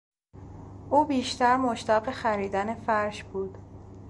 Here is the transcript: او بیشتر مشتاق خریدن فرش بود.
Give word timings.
او 0.89 1.05
بیشتر 1.05 1.57
مشتاق 1.57 2.11
خریدن 2.11 2.75
فرش 2.75 3.23
بود. 3.23 3.57